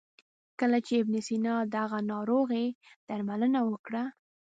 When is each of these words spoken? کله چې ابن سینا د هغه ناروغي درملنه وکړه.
کله 0.59 0.77
چې 0.85 0.93
ابن 1.01 1.15
سینا 1.27 1.55
د 1.71 1.73
هغه 1.83 1.99
ناروغي 2.13 2.65
درملنه 3.07 3.59
وکړه. 3.69 4.03